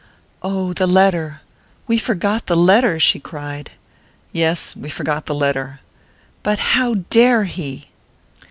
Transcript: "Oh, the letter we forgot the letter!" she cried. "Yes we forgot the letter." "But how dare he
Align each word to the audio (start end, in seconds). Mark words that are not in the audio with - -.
"Oh, 0.41 0.73
the 0.73 0.87
letter 0.87 1.41
we 1.85 1.99
forgot 1.99 2.47
the 2.47 2.57
letter!" 2.57 2.99
she 2.99 3.19
cried. 3.19 3.69
"Yes 4.31 4.75
we 4.75 4.89
forgot 4.89 5.27
the 5.27 5.35
letter." 5.35 5.79
"But 6.41 6.57
how 6.73 6.95
dare 7.11 7.43
he 7.43 7.89